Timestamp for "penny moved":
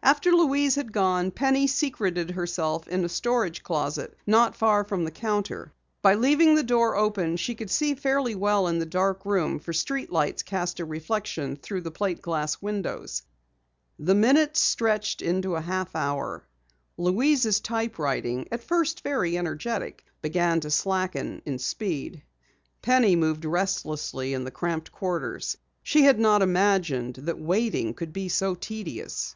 22.80-23.44